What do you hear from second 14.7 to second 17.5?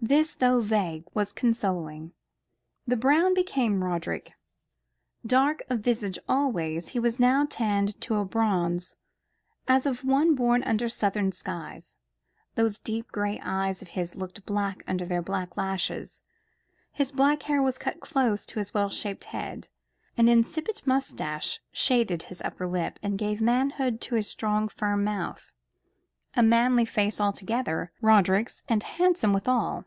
under their black lashes. His black